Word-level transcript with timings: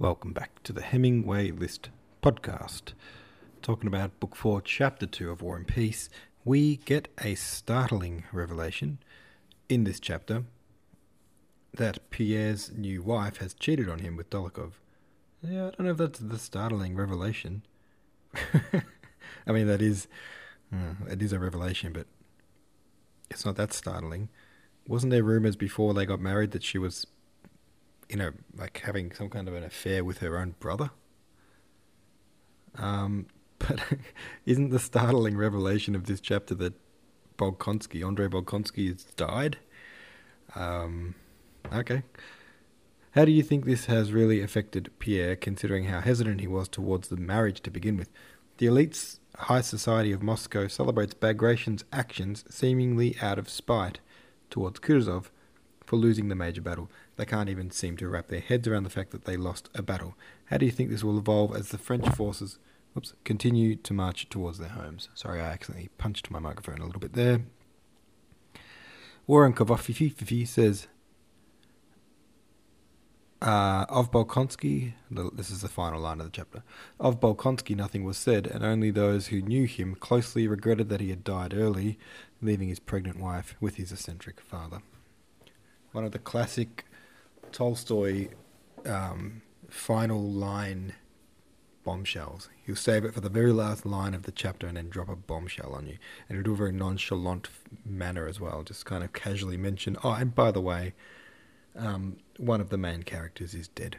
Welcome 0.00 0.32
back 0.32 0.62
to 0.62 0.72
the 0.72 0.80
Hemingway 0.80 1.50
List 1.50 1.90
podcast. 2.22 2.94
Talking 3.60 3.86
about 3.86 4.18
Book 4.18 4.34
4, 4.34 4.62
Chapter 4.62 5.04
2 5.04 5.30
of 5.30 5.42
War 5.42 5.58
and 5.58 5.68
Peace, 5.68 6.08
we 6.42 6.78
get 6.78 7.08
a 7.22 7.34
startling 7.34 8.24
revelation 8.32 8.96
in 9.68 9.84
this 9.84 10.00
chapter 10.00 10.44
that 11.74 12.08
Pierre's 12.08 12.72
new 12.72 13.02
wife 13.02 13.36
has 13.36 13.52
cheated 13.52 13.90
on 13.90 13.98
him 13.98 14.16
with 14.16 14.30
Dolokhov. 14.30 14.70
Yeah, 15.42 15.66
I 15.66 15.70
don't 15.72 15.80
know 15.80 15.90
if 15.90 15.98
that's 15.98 16.18
the 16.18 16.38
startling 16.38 16.96
revelation. 16.96 17.60
I 19.46 19.52
mean, 19.52 19.66
that 19.66 19.82
is, 19.82 20.08
uh, 20.72 21.10
it 21.10 21.20
is 21.20 21.34
a 21.34 21.38
revelation, 21.38 21.92
but 21.92 22.06
it's 23.30 23.44
not 23.44 23.56
that 23.56 23.74
startling. 23.74 24.30
Wasn't 24.88 25.10
there 25.10 25.22
rumors 25.22 25.56
before 25.56 25.92
they 25.92 26.06
got 26.06 26.20
married 26.20 26.52
that 26.52 26.62
she 26.62 26.78
was 26.78 27.06
you 28.10 28.16
know, 28.16 28.32
like 28.56 28.82
having 28.84 29.12
some 29.12 29.30
kind 29.30 29.46
of 29.46 29.54
an 29.54 29.62
affair 29.62 30.02
with 30.02 30.18
her 30.18 30.36
own 30.36 30.56
brother. 30.58 30.90
Um, 32.76 33.26
but 33.58 33.80
isn't 34.46 34.70
the 34.70 34.78
startling 34.78 35.36
revelation 35.36 35.94
of 35.94 36.06
this 36.06 36.20
chapter 36.20 36.54
that 36.56 36.74
Bolkonsky, 37.38 38.04
Andrei 38.04 38.26
Bolkonsky, 38.26 38.88
has 38.88 39.04
died? 39.16 39.58
Um, 40.54 41.14
okay. 41.72 42.02
How 43.12 43.24
do 43.24 43.32
you 43.32 43.42
think 43.42 43.64
this 43.64 43.86
has 43.86 44.12
really 44.12 44.40
affected 44.40 44.90
Pierre, 44.98 45.36
considering 45.36 45.84
how 45.84 46.00
hesitant 46.00 46.40
he 46.40 46.46
was 46.46 46.68
towards 46.68 47.08
the 47.08 47.16
marriage 47.16 47.60
to 47.62 47.70
begin 47.70 47.96
with? 47.96 48.10
The 48.58 48.66
elite's 48.66 49.20
high 49.36 49.60
society 49.60 50.12
of 50.12 50.22
Moscow 50.22 50.68
celebrates 50.68 51.14
Bagration's 51.14 51.84
actions 51.92 52.44
seemingly 52.50 53.16
out 53.22 53.38
of 53.38 53.48
spite 53.48 54.00
towards 54.48 54.80
Kutuzov 54.80 55.26
for 55.90 55.96
losing 55.96 56.28
the 56.28 56.36
major 56.36 56.60
battle. 56.60 56.88
They 57.16 57.24
can't 57.24 57.48
even 57.48 57.72
seem 57.72 57.96
to 57.96 58.08
wrap 58.08 58.28
their 58.28 58.38
heads 58.38 58.68
around 58.68 58.84
the 58.84 58.90
fact 58.90 59.10
that 59.10 59.24
they 59.24 59.36
lost 59.36 59.68
a 59.74 59.82
battle. 59.82 60.14
How 60.44 60.56
do 60.56 60.64
you 60.64 60.70
think 60.70 60.88
this 60.88 61.02
will 61.02 61.18
evolve 61.18 61.52
as 61.56 61.70
the 61.70 61.78
French 61.78 62.08
forces 62.10 62.60
oops, 62.96 63.14
continue 63.24 63.74
to 63.74 63.92
march 63.92 64.28
towards 64.28 64.58
their 64.58 64.68
homes? 64.68 65.08
Sorry, 65.14 65.40
I 65.40 65.46
accidentally 65.46 65.90
punched 65.98 66.30
my 66.30 66.38
microphone 66.38 66.78
a 66.78 66.86
little 66.86 67.00
bit 67.00 67.14
there. 67.14 67.40
Warren 69.26 69.52
Kovafifi 69.52 70.46
says, 70.46 70.86
uh, 73.42 73.86
of 73.88 74.12
Bolkonsky, 74.12 74.92
this 75.10 75.50
is 75.50 75.60
the 75.60 75.68
final 75.68 76.00
line 76.00 76.20
of 76.20 76.26
the 76.26 76.30
chapter. 76.30 76.62
Of 77.00 77.18
Bolkonsky, 77.18 77.74
nothing 77.74 78.04
was 78.04 78.16
said, 78.16 78.46
and 78.46 78.62
only 78.62 78.92
those 78.92 79.28
who 79.28 79.42
knew 79.42 79.64
him 79.64 79.96
closely 79.96 80.46
regretted 80.46 80.88
that 80.90 81.00
he 81.00 81.10
had 81.10 81.24
died 81.24 81.52
early, 81.52 81.98
leaving 82.40 82.68
his 82.68 82.78
pregnant 82.78 83.18
wife 83.18 83.56
with 83.60 83.74
his 83.74 83.90
eccentric 83.90 84.40
father 84.40 84.82
one 85.92 86.04
of 86.04 86.12
the 86.12 86.18
classic 86.18 86.84
Tolstoy 87.52 88.28
um, 88.86 89.42
final 89.68 90.22
line 90.22 90.94
bombshells. 91.84 92.48
He'll 92.64 92.76
save 92.76 93.04
it 93.04 93.14
for 93.14 93.20
the 93.20 93.28
very 93.28 93.52
last 93.52 93.86
line 93.86 94.14
of 94.14 94.24
the 94.24 94.32
chapter 94.32 94.66
and 94.66 94.76
then 94.76 94.88
drop 94.88 95.08
a 95.08 95.16
bombshell 95.16 95.72
on 95.72 95.86
you. 95.86 95.98
And 96.28 96.36
he'll 96.36 96.44
do 96.44 96.52
a 96.52 96.56
very 96.56 96.72
nonchalant 96.72 97.48
manner 97.84 98.26
as 98.26 98.38
well, 98.38 98.62
just 98.62 98.84
kind 98.84 99.02
of 99.02 99.12
casually 99.12 99.56
mention, 99.56 99.96
oh, 100.04 100.12
and 100.12 100.34
by 100.34 100.50
the 100.50 100.60
way, 100.60 100.94
um, 101.76 102.18
one 102.36 102.60
of 102.60 102.70
the 102.70 102.78
main 102.78 103.02
characters 103.02 103.54
is 103.54 103.68
dead. 103.68 103.98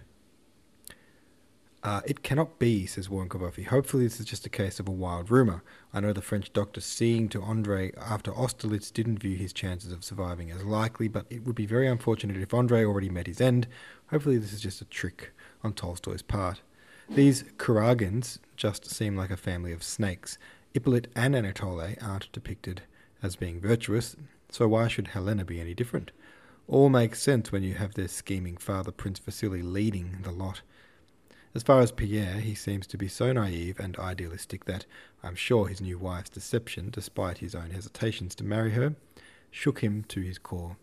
Uh, 1.83 2.01
it 2.05 2.21
cannot 2.21 2.59
be, 2.59 2.85
says 2.85 3.09
Warren 3.09 3.27
Kovafi. 3.27 3.65
Hopefully, 3.65 4.03
this 4.03 4.19
is 4.19 4.25
just 4.27 4.45
a 4.45 4.49
case 4.49 4.79
of 4.79 4.87
a 4.87 4.91
wild 4.91 5.31
rumour. 5.31 5.63
I 5.91 5.99
know 5.99 6.13
the 6.13 6.21
French 6.21 6.53
doctor 6.53 6.79
seeing 6.79 7.27
to 7.29 7.41
Andre 7.41 7.91
after 7.97 8.31
Austerlitz 8.31 8.91
didn't 8.91 9.17
view 9.17 9.35
his 9.35 9.51
chances 9.51 9.91
of 9.91 10.03
surviving 10.03 10.51
as 10.51 10.63
likely, 10.63 11.07
but 11.07 11.25
it 11.31 11.43
would 11.43 11.55
be 11.55 11.65
very 11.65 11.87
unfortunate 11.87 12.37
if 12.37 12.53
Andre 12.53 12.85
already 12.85 13.09
met 13.09 13.25
his 13.25 13.41
end. 13.41 13.67
Hopefully, 14.11 14.37
this 14.37 14.53
is 14.53 14.61
just 14.61 14.81
a 14.81 14.85
trick 14.85 15.31
on 15.63 15.73
Tolstoy's 15.73 16.21
part. 16.21 16.61
These 17.09 17.43
Kuragins 17.57 18.37
just 18.55 18.89
seem 18.89 19.17
like 19.17 19.31
a 19.31 19.37
family 19.37 19.71
of 19.71 19.83
snakes. 19.83 20.37
Ippolit 20.75 21.07
and 21.15 21.35
Anatole 21.35 21.95
aren't 21.99 22.31
depicted 22.31 22.83
as 23.23 23.35
being 23.35 23.59
virtuous, 23.59 24.15
so 24.49 24.67
why 24.67 24.87
should 24.87 25.07
Helena 25.07 25.43
be 25.43 25.59
any 25.59 25.73
different? 25.73 26.11
All 26.67 26.89
makes 26.89 27.21
sense 27.21 27.51
when 27.51 27.63
you 27.63 27.73
have 27.73 27.95
their 27.95 28.07
scheming 28.07 28.55
father, 28.57 28.91
Prince 28.91 29.19
Vasily, 29.19 29.61
leading 29.63 30.19
the 30.21 30.31
lot. 30.31 30.61
As 31.53 31.63
far 31.63 31.81
as 31.81 31.91
Pierre, 31.91 32.39
he 32.39 32.55
seems 32.55 32.87
to 32.87 32.97
be 32.97 33.09
so 33.09 33.33
naive 33.33 33.77
and 33.79 33.99
idealistic 33.99 34.65
that 34.65 34.85
I'm 35.21 35.35
sure 35.35 35.67
his 35.67 35.81
new 35.81 35.97
wife's 35.97 36.29
deception, 36.29 36.89
despite 36.91 37.39
his 37.39 37.53
own 37.53 37.71
hesitations 37.71 38.35
to 38.35 38.45
marry 38.45 38.71
her, 38.71 38.95
shook 39.49 39.81
him 39.81 40.05
to 40.09 40.21
his 40.21 40.37
core. 40.37 40.77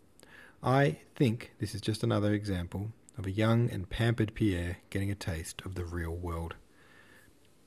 I 0.62 0.98
think 1.14 1.52
this 1.58 1.74
is 1.74 1.80
just 1.80 2.02
another 2.02 2.34
example 2.34 2.92
of 3.16 3.26
a 3.26 3.30
young 3.30 3.70
and 3.70 3.88
pampered 3.88 4.34
Pierre 4.34 4.78
getting 4.90 5.10
a 5.10 5.14
taste 5.14 5.62
of 5.64 5.74
the 5.74 5.84
real 5.84 6.14
world. 6.14 6.54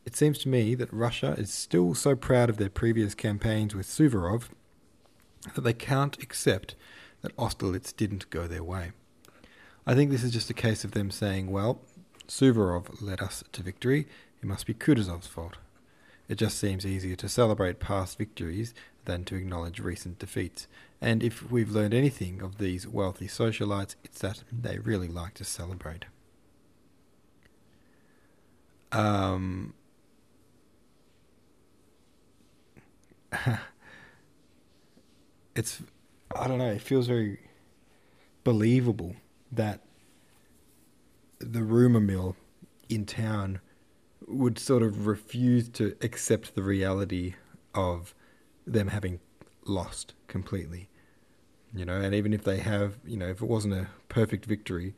It 0.05 0.15
seems 0.15 0.37
to 0.39 0.49
me 0.49 0.75
that 0.75 0.93
Russia 0.93 1.35
is 1.37 1.51
still 1.51 1.95
so 1.95 2.15
proud 2.15 2.49
of 2.49 2.57
their 2.57 2.69
previous 2.69 3.15
campaigns 3.15 3.73
with 3.73 3.87
Suvorov 3.87 4.49
that 5.55 5.61
they 5.61 5.73
can't 5.73 6.21
accept 6.21 6.75
that 7.21 7.35
Austerlitz 7.35 7.93
didn't 7.93 8.29
go 8.29 8.47
their 8.47 8.63
way. 8.63 8.91
I 9.85 9.95
think 9.95 10.11
this 10.11 10.23
is 10.23 10.31
just 10.31 10.49
a 10.49 10.55
case 10.55 10.83
of 10.83 10.91
them 10.91 11.09
saying, 11.09 11.51
well, 11.51 11.81
Suvorov 12.31 13.01
led 13.01 13.19
us 13.19 13.43
to 13.51 13.61
victory, 13.61 14.07
it 14.41 14.45
must 14.47 14.65
be 14.65 14.73
Kutuzov's 14.73 15.27
fault. 15.27 15.57
It 16.29 16.35
just 16.35 16.57
seems 16.57 16.85
easier 16.85 17.17
to 17.17 17.27
celebrate 17.27 17.81
past 17.81 18.17
victories 18.17 18.73
than 19.03 19.25
to 19.25 19.35
acknowledge 19.35 19.81
recent 19.81 20.17
defeats. 20.17 20.69
And 21.01 21.21
if 21.23 21.51
we've 21.51 21.69
learned 21.69 21.93
anything 21.93 22.41
of 22.41 22.57
these 22.57 22.87
wealthy 22.87 23.27
socialites, 23.27 23.95
it's 24.05 24.19
that 24.19 24.43
they 24.49 24.79
really 24.79 25.09
like 25.09 25.33
to 25.35 25.43
celebrate. 25.43 26.05
Um, 28.93 29.73
it's, 35.53 35.81
I 36.33 36.47
don't 36.47 36.59
know, 36.59 36.71
it 36.71 36.81
feels 36.81 37.07
very 37.07 37.39
believable 38.45 39.17
that 39.51 39.81
the 41.41 41.63
rumor 41.63 41.99
mill 41.99 42.35
in 42.89 43.05
town 43.05 43.59
would 44.27 44.59
sort 44.59 44.83
of 44.83 45.07
refuse 45.07 45.69
to 45.69 45.95
accept 46.01 46.55
the 46.55 46.63
reality 46.63 47.35
of 47.73 48.13
them 48.65 48.89
having 48.89 49.19
lost 49.65 50.13
completely. 50.27 50.87
You 51.73 51.85
know, 51.85 51.99
and 51.99 52.13
even 52.13 52.33
if 52.33 52.43
they 52.43 52.57
have, 52.57 52.99
you 53.05 53.17
know, 53.17 53.27
if 53.27 53.41
it 53.41 53.47
wasn't 53.47 53.73
a 53.73 53.87
perfect 54.09 54.45
victory, 54.45 54.93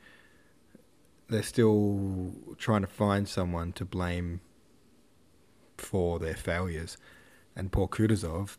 they're 1.29 1.43
still 1.43 2.33
trying 2.57 2.81
to 2.81 2.87
find 2.87 3.27
someone 3.27 3.73
to 3.73 3.85
blame 3.85 4.41
for 5.77 6.19
their 6.19 6.35
failures. 6.35 6.97
And 7.55 7.71
poor 7.71 7.87
Kutuzov 7.87 8.57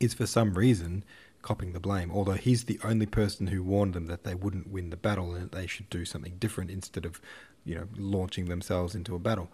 is 0.00 0.14
for 0.14 0.26
some 0.26 0.54
reason 0.54 1.04
copping 1.46 1.72
the 1.72 1.78
blame, 1.78 2.10
although 2.10 2.32
he's 2.32 2.64
the 2.64 2.80
only 2.82 3.06
person 3.06 3.46
who 3.46 3.62
warned 3.62 3.94
them 3.94 4.06
that 4.06 4.24
they 4.24 4.34
wouldn't 4.34 4.68
win 4.68 4.90
the 4.90 4.96
battle 4.96 5.32
and 5.32 5.44
that 5.44 5.52
they 5.52 5.68
should 5.68 5.88
do 5.88 6.04
something 6.04 6.34
different 6.40 6.72
instead 6.72 7.06
of, 7.06 7.20
you 7.64 7.72
know, 7.72 7.86
launching 7.96 8.46
themselves 8.46 8.96
into 8.96 9.14
a 9.14 9.20
battle. 9.20 9.48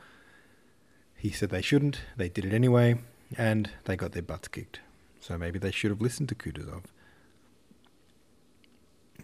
He 1.14 1.28
said 1.28 1.50
they 1.50 1.60
shouldn't, 1.60 2.00
they 2.16 2.30
did 2.30 2.46
it 2.46 2.54
anyway, 2.54 2.96
and 3.36 3.68
they 3.84 3.94
got 3.94 4.12
their 4.12 4.22
butts 4.22 4.48
kicked. 4.48 4.80
So 5.20 5.36
maybe 5.36 5.58
they 5.58 5.70
should 5.70 5.90
have 5.90 6.00
listened 6.00 6.30
to 6.30 6.34
Kutuzov. 6.34 6.84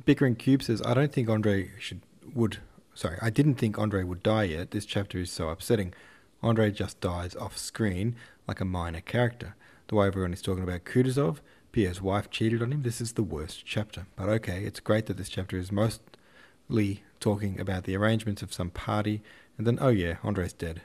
Bickering 0.05 0.37
Cube 0.37 0.63
says, 0.63 0.83
I 0.85 0.93
don't 0.93 1.13
think 1.13 1.31
Andre 1.31 1.71
should 1.79 2.03
would 2.35 2.59
sorry, 2.95 3.17
I 3.23 3.31
didn't 3.31 3.55
think 3.55 3.79
Andre 3.79 4.03
would 4.03 4.23
die 4.23 4.45
yet. 4.45 4.73
This 4.73 4.85
chapter 4.85 5.17
is 5.17 5.31
so 5.31 5.49
upsetting. 5.49 5.95
Andre 6.43 6.71
just 6.71 7.01
dies 7.01 7.35
off 7.35 7.57
screen 7.57 8.15
like 8.47 8.61
a 8.61 8.67
minor 8.67 9.01
character. 9.01 9.57
The 9.87 9.95
way 9.95 10.07
everyone 10.07 10.35
is 10.35 10.43
talking 10.43 10.65
about 10.65 10.85
Kutuzov, 10.85 11.39
Pierre's 11.73 12.01
wife 12.01 12.31
cheated 12.31 12.63
on 12.63 12.73
him. 12.73 12.83
This 12.83 13.01
is 13.01 13.13
the 13.13 13.23
worst 13.23 13.65
chapter. 13.65 14.07
But 14.17 14.29
okay, 14.29 14.65
it's 14.65 14.81
great 14.81 15.07
that 15.07 15.17
this 15.17 15.29
chapter 15.29 15.57
is 15.59 15.71
mostly 15.71 17.03
talking 17.21 17.61
about 17.61 17.85
the 17.85 17.97
arrangements 17.97 18.43
of 18.43 18.53
some 18.53 18.71
party, 18.71 19.23
and 19.57 19.67
then, 19.67 19.79
oh 19.81 19.89
yeah, 19.89 20.17
Andre's 20.23 20.53
dead. 20.53 20.83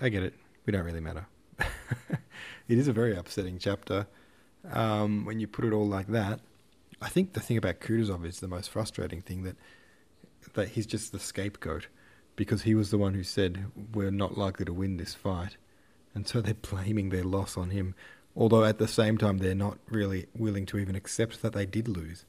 I 0.00 0.08
get 0.08 0.22
it. 0.22 0.34
We 0.66 0.72
don't 0.72 0.84
really 0.84 1.00
matter. 1.00 1.26
it 1.58 2.78
is 2.78 2.88
a 2.88 2.92
very 2.92 3.16
upsetting 3.16 3.58
chapter 3.58 4.06
um, 4.72 5.24
when 5.24 5.40
you 5.40 5.46
put 5.46 5.64
it 5.64 5.72
all 5.72 5.86
like 5.86 6.08
that. 6.08 6.40
I 7.00 7.08
think 7.08 7.32
the 7.32 7.40
thing 7.40 7.56
about 7.56 7.80
Kutuzov 7.80 8.24
is 8.24 8.40
the 8.40 8.48
most 8.48 8.70
frustrating 8.70 9.20
thing 9.20 9.44
that 9.44 9.56
that 10.54 10.70
he's 10.70 10.86
just 10.86 11.12
the 11.12 11.18
scapegoat 11.18 11.88
because 12.34 12.62
he 12.62 12.74
was 12.74 12.90
the 12.90 12.98
one 12.98 13.14
who 13.14 13.22
said 13.22 13.66
we're 13.92 14.10
not 14.10 14.38
likely 14.38 14.64
to 14.64 14.72
win 14.72 14.96
this 14.96 15.14
fight, 15.14 15.56
and 16.14 16.26
so 16.26 16.40
they're 16.40 16.54
blaming 16.70 17.10
their 17.10 17.24
loss 17.24 17.56
on 17.56 17.70
him 17.70 17.94
although 18.38 18.64
at 18.64 18.78
the 18.78 18.86
same 18.88 19.18
time 19.18 19.38
they're 19.38 19.54
not 19.54 19.78
really 19.90 20.26
willing 20.34 20.64
to 20.64 20.78
even 20.78 20.94
accept 20.94 21.42
that 21.42 21.52
they 21.52 21.66
did 21.66 21.88
lose. 21.88 22.24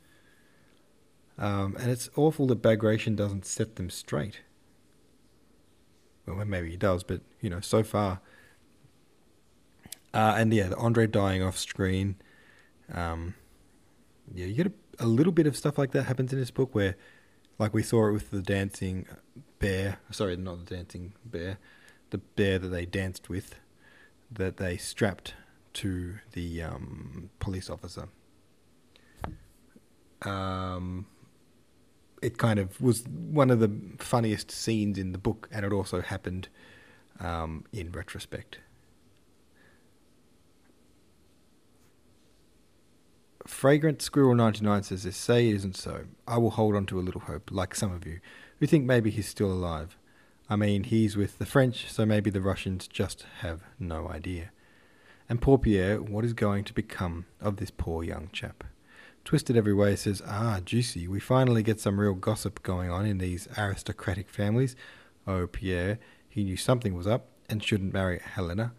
Um, 1.37 1.77
and 1.79 1.91
it's 1.91 2.09
awful 2.15 2.47
that 2.47 2.63
Bagration 2.63 3.15
doesn't 3.15 3.45
set 3.45 3.75
them 3.75 3.91
straight. 3.91 4.41
Well, 6.25 6.43
maybe 6.45 6.71
he 6.71 6.77
does, 6.77 7.03
but 7.03 7.21
you 7.39 7.49
know, 7.49 7.61
so 7.61 7.83
far. 7.83 8.19
Uh, 10.11 10.33
and 10.37 10.51
yeah, 10.51 10.67
the 10.67 10.77
Andre 10.77 11.05
dying 11.05 11.43
off 11.43 11.57
screen. 11.57 12.15
Um, 12.91 13.35
yeah, 14.33 14.47
you 14.47 14.55
get 14.55 14.67
a, 14.67 15.05
a, 15.05 15.05
little 15.05 15.31
bit 15.31 15.45
of 15.45 15.55
stuff 15.55 15.77
like 15.77 15.91
that 15.91 16.03
happens 16.03 16.33
in 16.33 16.39
this 16.39 16.49
book 16.49 16.73
where, 16.73 16.95
like 17.59 17.73
we 17.73 17.83
saw 17.83 18.07
it 18.07 18.13
with 18.13 18.31
the 18.31 18.41
dancing, 18.41 19.05
bear. 19.59 19.99
Sorry, 20.09 20.35
not 20.35 20.65
the 20.65 20.75
dancing 20.75 21.13
bear. 21.23 21.59
The 22.09 22.17
bear 22.17 22.57
that 22.57 22.69
they 22.69 22.85
danced 22.87 23.29
with, 23.29 23.55
that 24.31 24.57
they 24.57 24.77
strapped 24.77 25.35
to 25.79 26.15
the 26.33 26.61
um, 26.61 27.29
police 27.39 27.69
officer. 27.69 28.09
Um, 30.23 31.05
it 32.21 32.37
kind 32.37 32.59
of 32.59 32.81
was 32.81 33.07
one 33.07 33.49
of 33.49 33.61
the 33.61 33.71
funniest 33.97 34.51
scenes 34.51 34.97
in 34.97 35.13
the 35.13 35.17
book, 35.17 35.47
and 35.53 35.65
it 35.65 35.71
also 35.71 36.01
happened 36.01 36.49
um, 37.21 37.63
in 37.71 37.93
retrospect. 37.93 38.59
Fragrant 43.47 44.01
Squirrel 44.01 44.35
99 44.35 44.83
says 44.83 45.03
this, 45.03 45.15
say 45.15 45.47
it 45.47 45.55
isn't 45.55 45.77
so. 45.77 46.07
I 46.27 46.37
will 46.39 46.51
hold 46.51 46.75
on 46.75 46.87
to 46.87 46.99
a 46.99 47.01
little 47.01 47.21
hope, 47.21 47.51
like 47.51 47.73
some 47.73 47.93
of 47.93 48.05
you, 48.05 48.19
who 48.59 48.67
think 48.67 48.83
maybe 48.83 49.11
he's 49.11 49.29
still 49.29 49.51
alive. 49.51 49.97
I 50.49 50.57
mean, 50.57 50.83
he's 50.83 51.15
with 51.15 51.37
the 51.37 51.45
French, 51.45 51.89
so 51.89 52.05
maybe 52.05 52.29
the 52.29 52.41
Russians 52.41 52.85
just 52.85 53.25
have 53.39 53.61
no 53.79 54.09
idea. 54.09 54.51
And 55.29 55.39
poor 55.39 55.59
Pierre, 55.59 56.01
what 56.01 56.25
is 56.25 56.33
going 56.33 56.63
to 56.63 56.73
become 56.73 57.27
of 57.39 57.57
this 57.57 57.69
poor 57.69 58.03
young 58.03 58.29
chap? 58.33 58.63
Twisted 59.23 59.55
every 59.55 59.75
way 59.75 59.95
says, 59.95 60.23
Ah, 60.25 60.59
juicy, 60.65 61.07
we 61.07 61.19
finally 61.19 61.61
get 61.61 61.79
some 61.79 61.99
real 61.99 62.15
gossip 62.15 62.63
going 62.63 62.89
on 62.89 63.05
in 63.05 63.19
these 63.19 63.47
aristocratic 63.55 64.27
families. 64.27 64.75
Oh, 65.27 65.45
Pierre, 65.45 65.99
he 66.27 66.43
knew 66.43 66.57
something 66.57 66.95
was 66.95 67.05
up 67.05 67.27
and 67.47 67.63
shouldn't 67.63 67.93
marry 67.93 68.19
Helena. 68.19 68.73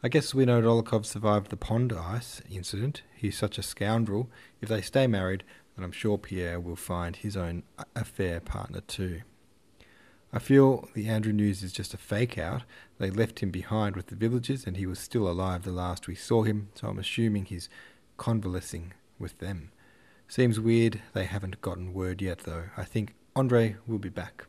I 0.00 0.08
guess 0.08 0.32
we 0.32 0.44
know 0.44 0.62
Dolokhov 0.62 1.04
survived 1.04 1.50
the 1.50 1.56
pond 1.56 1.92
ice 1.92 2.40
incident. 2.48 3.02
He's 3.16 3.36
such 3.36 3.58
a 3.58 3.62
scoundrel. 3.64 4.30
If 4.60 4.68
they 4.68 4.82
stay 4.82 5.08
married, 5.08 5.42
then 5.74 5.84
I'm 5.84 5.90
sure 5.90 6.16
Pierre 6.16 6.60
will 6.60 6.76
find 6.76 7.16
his 7.16 7.36
own 7.36 7.64
affair 7.96 8.38
partner 8.38 8.82
too. 8.82 9.22
I 10.30 10.38
feel 10.38 10.88
the 10.92 11.08
Andrew 11.08 11.32
news 11.32 11.62
is 11.62 11.72
just 11.72 11.94
a 11.94 11.98
fake 11.98 12.36
out. 12.36 12.64
They 12.98 13.10
left 13.10 13.40
him 13.40 13.50
behind 13.50 13.96
with 13.96 14.08
the 14.08 14.16
villagers 14.16 14.66
and 14.66 14.76
he 14.76 14.86
was 14.86 14.98
still 14.98 15.26
alive 15.26 15.62
the 15.62 15.70
last 15.70 16.06
we 16.06 16.14
saw 16.14 16.42
him, 16.42 16.68
so 16.74 16.88
I'm 16.88 16.98
assuming 16.98 17.46
he's 17.46 17.70
convalescing 18.18 18.92
with 19.18 19.38
them. 19.38 19.70
Seems 20.28 20.60
weird 20.60 21.00
they 21.14 21.24
haven't 21.24 21.62
gotten 21.62 21.94
word 21.94 22.20
yet 22.20 22.40
though. 22.40 22.64
I 22.76 22.84
think 22.84 23.14
Andre 23.34 23.76
will 23.86 23.98
be 23.98 24.10
back. 24.10 24.44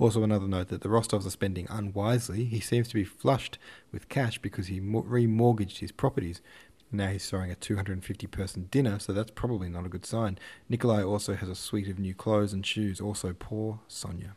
Also, 0.00 0.24
another 0.24 0.48
note 0.48 0.68
that 0.68 0.80
the 0.80 0.88
Rostovs 0.88 1.24
are 1.24 1.30
spending 1.30 1.68
unwisely. 1.70 2.46
He 2.46 2.58
seems 2.58 2.88
to 2.88 2.94
be 2.94 3.04
flushed 3.04 3.58
with 3.92 4.08
cash 4.08 4.38
because 4.38 4.66
he 4.66 4.80
remortgaged 4.80 5.78
his 5.78 5.92
properties. 5.92 6.42
Now 6.90 7.08
he's 7.08 7.30
throwing 7.30 7.52
a 7.52 7.54
250 7.54 8.26
person 8.26 8.66
dinner, 8.72 8.98
so 8.98 9.12
that's 9.12 9.30
probably 9.30 9.68
not 9.68 9.86
a 9.86 9.88
good 9.88 10.04
sign. 10.04 10.38
Nikolai 10.68 11.04
also 11.04 11.34
has 11.34 11.48
a 11.48 11.54
suite 11.54 11.88
of 11.88 12.00
new 12.00 12.14
clothes 12.14 12.52
and 12.52 12.66
shoes. 12.66 13.00
Also, 13.00 13.32
poor 13.32 13.78
Sonia. 13.86 14.34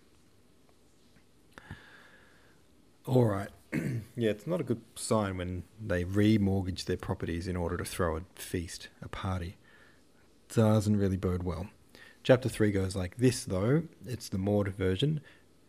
Alright. 3.07 3.49
yeah, 3.71 4.31
it's 4.31 4.45
not 4.45 4.59
a 4.59 4.65
good 4.65 4.81
sign 4.95 5.37
when 5.37 5.63
they 5.81 6.03
remortgage 6.03 6.83
their 6.85 6.97
properties 6.97 7.47
in 7.47 7.55
order 7.55 7.77
to 7.77 7.85
throw 7.85 8.17
a 8.17 8.21
feast, 8.35 8.89
a 9.01 9.07
party. 9.07 9.55
Doesn't 10.53 10.97
really 10.97 11.15
bode 11.15 11.43
well. 11.43 11.67
Chapter 12.23 12.49
3 12.49 12.71
goes 12.71 12.97
like 12.97 13.15
this, 13.15 13.45
though. 13.45 13.83
It's 14.05 14.27
the 14.27 14.37
Maud 14.37 14.67
version. 14.69 15.21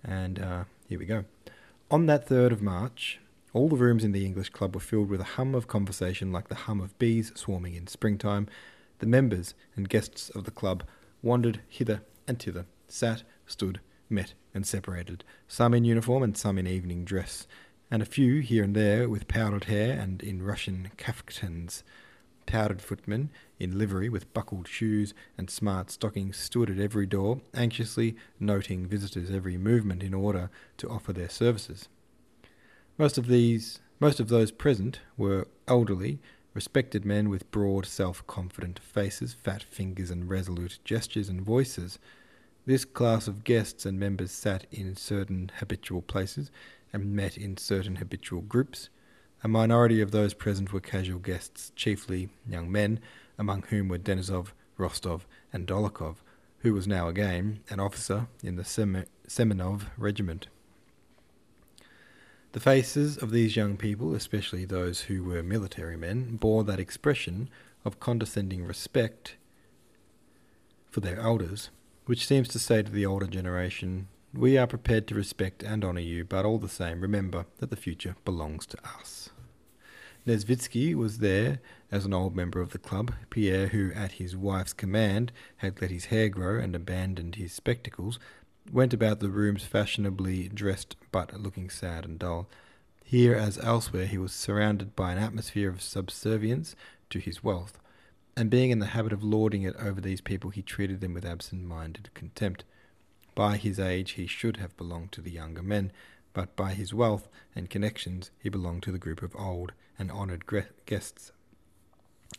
And 0.02 0.40
uh, 0.40 0.64
here 0.88 0.99
we 0.99 1.06
go. 1.06 1.26
On 1.93 2.06
that 2.06 2.29
3rd 2.29 2.50
of 2.50 2.62
March, 2.62 3.20
all 3.52 3.69
the 3.69 3.76
rooms 3.76 4.02
in 4.02 4.11
the 4.11 4.26
English 4.26 4.50
club 4.50 4.75
were 4.75 4.81
filled 4.81 5.08
with 5.08 5.20
a 5.20 5.35
hum 5.37 5.55
of 5.55 5.69
conversation 5.69 6.32
like 6.32 6.49
the 6.49 6.56
hum 6.56 6.81
of 6.81 6.99
bees 6.99 7.31
swarming 7.37 7.76
in 7.76 7.87
springtime. 7.87 8.49
The 8.99 9.06
members 9.06 9.55
and 9.76 9.88
guests 9.88 10.29
of 10.31 10.43
the 10.43 10.50
club 10.50 10.82
wandered 11.23 11.61
hither 11.69 12.02
and 12.26 12.43
thither, 12.43 12.67
sat, 12.88 13.23
stood, 13.46 13.79
met, 14.10 14.34
and 14.55 14.66
separated, 14.66 15.25
some 15.46 15.75
in 15.75 15.84
uniform 15.84 16.22
and 16.22 16.37
some 16.37 16.58
in 16.58 16.66
evening 16.66 17.05
dress, 17.05 17.46
and 17.90 18.02
a 18.02 18.06
few 18.06 18.40
here 18.40 18.64
and 18.64 18.75
there 18.75 19.08
with 19.08 19.28
powdered 19.28 19.64
hair 19.64 19.99
and 19.99 20.22
in 20.22 20.43
Russian 20.43 20.90
kaftans. 20.96 21.82
Powdered 22.46 22.81
footmen 22.81 23.31
in 23.58 23.76
livery 23.78 24.08
with 24.08 24.32
buckled 24.32 24.69
shoes 24.69 25.12
and 25.37 25.50
smart 25.50 25.90
stockings 25.90 26.38
stood 26.38 26.70
at 26.70 26.78
every 26.78 27.05
door, 27.05 27.43
anxiously 27.52 28.16
noting 28.40 28.87
visitors' 28.87 29.31
every 29.31 29.58
movement 29.58 30.02
in 30.02 30.14
order 30.14 30.50
to 30.78 30.88
offer 30.88 31.12
their 31.12 31.28
services. 31.28 31.88
Most 32.96 33.19
of 33.19 33.26
these, 33.26 33.81
most 34.00 34.19
of 34.19 34.28
those 34.28 34.50
present, 34.50 35.00
were 35.16 35.46
elderly, 35.66 36.20
respected 36.54 37.04
men 37.04 37.28
with 37.28 37.50
broad, 37.50 37.84
self-confident 37.84 38.78
faces, 38.78 39.34
fat 39.34 39.62
fingers, 39.62 40.11
and 40.11 40.28
resolute 40.28 40.78
gestures 40.84 41.28
and 41.28 41.43
voices. 41.43 41.99
This 42.69 42.85
class 42.85 43.26
of 43.26 43.44
guests 43.44 43.87
and 43.87 43.99
members 43.99 44.31
sat 44.31 44.67
in 44.70 44.94
certain 44.94 45.50
habitual 45.59 46.03
places 46.03 46.50
and 46.93 47.17
met 47.17 47.38
in 47.38 47.56
certain 47.56 47.97
habitual 47.97 48.43
groups 48.43 48.91
a 49.43 49.49
minority 49.49 50.03
of 50.03 50.11
those 50.11 50.35
present 50.35 50.70
were 50.70 50.81
casual 50.81 51.19
guests, 51.19 51.73
chiefly 51.76 52.29
young 52.47 52.70
men, 52.70 53.00
among 53.38 53.62
whom 53.62 53.88
were 53.88 53.97
Denisov, 53.97 54.49
Rostov, 54.76 55.26
and 55.50 55.67
Dolokhov, 55.67 56.17
who 56.59 56.75
was 56.75 56.87
now 56.87 57.09
again 57.09 57.61
an 57.70 57.81
officer 57.81 58.26
in 58.43 58.56
the 58.56 58.65
Sem- 58.65 59.06
Semenov 59.26 59.85
regiment. 59.97 60.49
The 62.53 62.61
faces 62.61 63.17
of 63.17 63.31
these 63.31 63.56
young 63.56 63.79
people, 63.79 64.14
especially 64.14 64.67
those 64.67 65.00
who 65.05 65.25
were 65.25 65.43
military 65.43 65.97
men, 65.97 66.37
bore 66.37 66.64
that 66.64 66.81
expression 66.81 67.49
of 67.87 67.99
condescending 67.99 68.62
respect 68.62 69.37
for 70.91 71.00
their 71.00 71.19
elders, 71.19 71.71
which 72.08 72.26
seems 72.26 72.49
to 72.49 72.58
say 72.58 72.82
to 72.82 72.90
the 72.90 73.05
older 73.05 73.26
generation, 73.26 74.08
we 74.32 74.56
are 74.56 74.66
prepared 74.66 75.06
to 75.06 75.14
respect 75.14 75.62
and 75.62 75.84
honour 75.84 76.00
you, 76.00 76.25
but 76.25 76.43
all 76.43 76.56
the 76.56 76.66
same, 76.66 77.02
remember 77.02 77.44
that 77.58 77.69
the 77.69 77.76
future 77.76 78.16
belongs 78.25 78.64
to 78.64 78.78
us. 78.99 79.28
Nesvitsky 80.26 80.94
was 80.94 81.19
there 81.19 81.60
as 81.93 82.06
an 82.06 82.14
old 82.14 82.34
member 82.34 82.62
of 82.62 82.70
the 82.70 82.78
club. 82.78 83.12
Pierre, 83.28 83.66
who 83.66 83.93
at 83.93 84.12
his 84.12 84.34
wife's 84.34 84.72
command 84.72 85.32
had 85.58 85.82
let 85.82 85.90
his 85.90 86.06
hair 86.06 86.31
grow 86.31 86.58
and 86.58 86.75
abandoned 86.75 87.34
his 87.34 87.52
spectacles, 87.52 88.19
went 88.72 88.94
about 88.94 89.20
the 89.20 89.28
rooms 89.28 89.64
fashionably 89.64 90.49
dressed 90.49 90.96
but 91.12 91.38
looking 91.38 91.69
sad 91.69 92.06
and 92.06 92.19
dull. 92.19 92.49
Here, 93.04 93.34
as 93.34 93.58
elsewhere, 93.58 94.06
he 94.06 94.16
was 94.16 94.32
surrounded 94.32 94.96
by 94.96 95.12
an 95.12 95.19
atmosphere 95.19 95.69
of 95.69 95.82
subservience 95.82 96.75
to 97.11 97.19
his 97.19 97.44
wealth, 97.44 97.78
and 98.38 98.50
being 98.50 98.70
in 98.70 98.79
the 98.79 98.87
habit 98.87 99.12
of 99.12 99.25
lording 99.25 99.64
it 99.64 99.75
over 99.76 100.00
these 100.00 100.20
people, 100.20 100.50
he 100.50 100.62
treated 100.62 101.00
them 101.00 101.12
with 101.12 101.25
absent 101.25 101.64
minded 101.64 102.08
contempt. 102.14 102.62
By 103.35 103.56
his 103.56 103.81
age, 103.81 104.12
he 104.12 104.29
should 104.29 104.58
have 104.58 104.76
belonged 104.76 105.11
to 105.12 105.20
the 105.20 105.32
younger 105.32 105.62
men, 105.62 105.90
but 106.33 106.54
by 106.54 106.75
his 106.75 106.95
wealth 106.95 107.28
and 107.57 107.68
connections, 107.68 108.30
he 108.38 108.49
belonged 108.49 108.85
to 108.85 108.92
the 108.92 108.99
group 108.99 109.23
of 109.23 109.35
old 109.35 109.73
and 109.99 110.12
honoured 110.12 110.45
guests. 110.87 111.33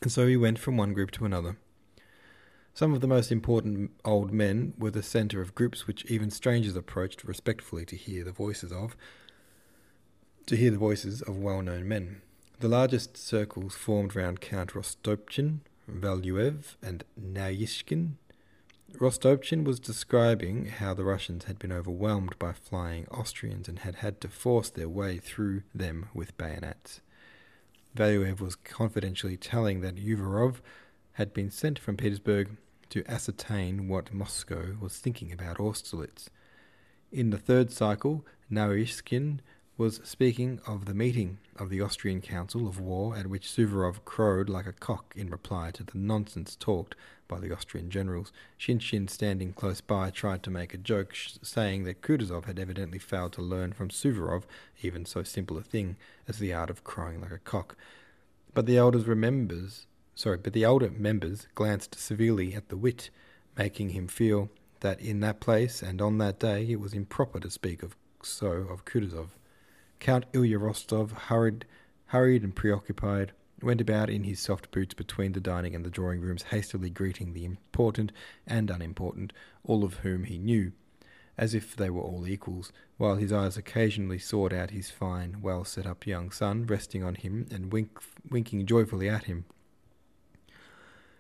And 0.02 0.10
so 0.10 0.26
he 0.26 0.38
went 0.38 0.58
from 0.58 0.78
one 0.78 0.94
group 0.94 1.12
to 1.12 1.26
another. 1.26 1.58
Some 2.74 2.94
of 2.94 3.02
the 3.02 3.08
most 3.08 3.30
important 3.30 3.92
old 4.06 4.32
men 4.32 4.74
were 4.78 4.92
the 4.92 5.04
centre 5.04 5.42
of 5.42 5.54
groups 5.54 5.86
which 5.86 6.06
even 6.06 6.32
strangers 6.32 6.78
approached 6.78 7.26
respectfully 7.26 7.86
to 7.86 7.98
hear 7.98 8.24
the 8.24 8.32
voices 8.32 8.72
of 8.72 8.96
to 10.46 10.56
hear 10.56 10.72
the 10.72 10.78
voices 10.78 11.22
of 11.22 11.38
well-known 11.38 11.88
men. 11.88 12.22
The 12.60 12.70
largest 12.70 13.18
circles 13.18 13.76
formed 13.76 14.16
round 14.16 14.42
Count 14.42 14.72
Rostopchin, 14.72 15.60
Valuev, 15.90 16.76
and 16.82 17.04
Naryshkin, 17.20 18.14
Rostopchin 18.98 19.64
was 19.64 19.80
describing 19.80 20.66
how 20.66 20.94
the 20.94 21.04
Russians 21.04 21.46
had 21.46 21.60
been 21.60 21.72
overwhelmed 21.72 22.38
by 22.40 22.54
flying 22.54 23.08
Austrians 23.08 23.68
and 23.68 23.80
had 23.80 23.96
had 23.96 24.20
to 24.22 24.28
force 24.28 24.70
their 24.70 24.90
way 24.90 25.18
through 25.18 25.64
them 25.74 26.08
with 26.14 26.38
bayonets. 26.38 27.02
Valuev 27.96 28.40
was 28.40 28.56
confidentially 28.56 29.38
telling 29.38 29.82
that 29.82 29.96
Uvarov 29.96 30.56
had 31.14 31.34
been 31.34 31.52
sent 31.52 31.78
from 31.78 31.98
Petersburg 31.98 32.58
to 32.90 33.04
ascertain 33.08 33.88
what 33.88 34.14
Moscow 34.14 34.76
was 34.80 34.98
thinking 34.98 35.32
about 35.32 35.60
Austerlitz. 35.60 36.30
In 37.12 37.30
the 37.30 37.38
third 37.38 37.72
cycle, 37.72 38.26
Naryshkin 38.52 39.40
was 39.80 40.02
speaking 40.04 40.60
of 40.68 40.84
the 40.84 40.94
meeting 40.94 41.38
of 41.56 41.70
the 41.70 41.80
Austrian 41.80 42.20
Council 42.20 42.68
of 42.68 42.82
War 42.82 43.16
at 43.16 43.28
which 43.28 43.48
Suvorov 43.48 44.04
crowed 44.04 44.50
like 44.50 44.66
a 44.66 44.74
cock 44.74 45.14
in 45.16 45.30
reply 45.30 45.72
to 45.72 45.86
the 45.86 45.98
nonsense 45.98 46.58
talked 46.58 46.98
by 47.30 47.40
the 47.40 47.54
Austrian 47.54 47.90
generals. 47.90 48.34
Shinshin, 48.60 49.10
standing 49.10 49.54
close 49.54 49.80
by, 49.80 50.10
tried 50.10 50.44
to 50.44 50.52
make 50.52 50.74
a 50.74 50.78
joke, 50.78 51.16
saying 51.16 51.86
that 51.86 52.02
Kutuzov 52.02 52.44
had 52.44 52.60
evidently 52.60 53.00
failed 53.00 53.32
to 53.34 53.42
learn 53.42 53.72
from 53.72 53.88
Suvorov 53.88 54.44
even 54.82 55.06
so 55.06 55.24
simple 55.24 55.58
a 55.58 55.62
thing 55.62 55.96
as 56.28 56.40
the 56.40 56.52
art 56.52 56.70
of 56.70 56.84
crowing 56.84 57.22
like 57.22 57.32
a 57.32 57.38
cock. 57.38 57.78
But 58.54 58.66
the 58.66 58.78
elders 58.78 59.06
remembers, 59.06 59.88
sorry, 60.14 60.40
but 60.40 60.52
the 60.52 60.66
older 60.66 60.90
members 60.90 61.48
glanced 61.56 61.98
severely 61.98 62.54
at 62.54 62.68
the 62.68 62.76
wit, 62.76 63.12
making 63.58 63.92
him 63.92 64.10
feel 64.10 64.50
that 64.82 65.00
in 65.00 65.22
that 65.22 65.40
place 65.40 65.82
and 65.82 66.02
on 66.02 66.18
that 66.18 66.38
day 66.38 66.70
it 66.70 66.82
was 66.82 66.94
improper 66.94 67.40
to 67.40 67.50
speak 67.50 67.82
of 67.82 67.96
so 68.22 68.68
of 68.70 68.84
Kutuzov. 68.84 69.39
Count 70.00 70.26
Ilya 70.34 70.58
Rostov, 70.60 71.12
hurried, 71.12 71.66
hurried 72.08 72.44
and 72.44 72.56
preoccupied, 72.56 73.34
went 73.62 73.82
about 73.82 74.10
in 74.10 74.24
his 74.24 74.40
soft 74.40 74.72
boots 74.72 74.94
between 74.94 75.34
the 75.34 75.42
dining 75.42 75.76
and 75.76 75.86
the 75.86 75.90
drawing 75.90 76.22
rooms, 76.22 76.44
hastily 76.44 76.90
greeting 76.90 77.34
the 77.34 77.46
important 77.46 78.12
and 78.48 78.70
unimportant, 78.70 79.34
all 79.64 79.84
of 79.84 79.96
whom 79.96 80.24
he 80.24 80.38
knew. 80.38 80.72
as 81.40 81.54
if 81.54 81.74
they 81.74 81.90
were 81.90 82.02
all 82.02 82.28
equals, 82.28 82.74
while 82.98 83.16
his 83.16 83.32
eyes 83.32 83.56
occasionally 83.56 84.20
sought 84.20 84.52
out 84.52 84.72
his 84.72 84.92
fine, 84.92 85.42
well 85.42 85.64
set 85.64 85.88
up 85.88 86.06
young 86.06 86.30
son, 86.32 86.66
resting 86.66 87.02
on 87.02 87.16
him 87.16 87.48
and 87.50 87.72
wink, 87.72 87.98
winking 88.30 88.66
joyfully 88.66 89.08
at 89.08 89.24
him. 89.24 89.46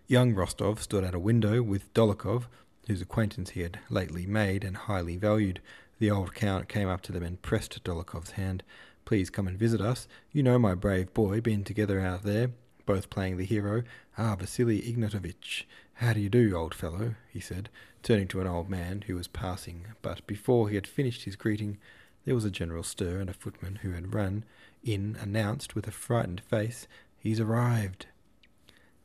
Young 0.07 0.35
Rostov 0.35 0.81
stood 0.81 1.05
at 1.05 1.15
a 1.15 1.19
window 1.19 1.61
with 1.61 1.93
Dolokhov, 1.93 2.47
whose 2.87 3.01
acquaintance 3.01 3.51
he 3.51 3.61
had 3.61 3.79
lately 3.89 4.25
made 4.25 4.65
and 4.65 4.75
highly 4.75 5.15
valued. 5.15 5.61
The 5.99 6.09
old 6.09 6.33
count 6.33 6.69
came 6.69 6.87
up 6.87 7.01
to 7.01 7.11
them 7.11 7.23
and 7.23 7.41
pressed 7.41 7.83
Dolokhov's 7.83 8.31
hand. 8.31 8.63
Please 9.03 9.29
come 9.29 9.47
and 9.47 9.59
visit 9.59 9.81
us. 9.81 10.07
You 10.31 10.43
know 10.43 10.57
my 10.57 10.73
brave 10.73 11.13
boy, 11.13 11.41
been 11.41 11.63
together 11.63 11.99
out 11.99 12.23
there, 12.23 12.51
both 12.85 13.09
playing 13.09 13.37
the 13.37 13.45
hero. 13.45 13.83
Ah, 14.17 14.35
Vasily 14.35 14.81
Ignatovich, 14.81 15.63
how 15.95 16.13
do 16.13 16.21
you 16.21 16.29
do, 16.29 16.55
old 16.55 16.73
fellow? 16.73 17.15
he 17.29 17.41
said, 17.41 17.69
turning 18.01 18.29
to 18.29 18.39
an 18.39 18.47
old 18.47 18.69
man 18.69 19.03
who 19.07 19.15
was 19.15 19.27
passing. 19.27 19.87
But 20.01 20.25
before 20.25 20.69
he 20.69 20.75
had 20.75 20.87
finished 20.87 21.25
his 21.25 21.35
greeting, 21.35 21.77
there 22.23 22.35
was 22.35 22.45
a 22.45 22.51
general 22.51 22.83
stir, 22.83 23.19
and 23.19 23.29
a 23.29 23.33
footman 23.33 23.77
who 23.77 23.91
had 23.91 24.13
run 24.13 24.45
in 24.83 25.17
announced 25.21 25.75
with 25.75 25.87
a 25.87 25.91
frightened 25.91 26.41
face, 26.41 26.87
He's 27.17 27.41
arrived. 27.41 28.05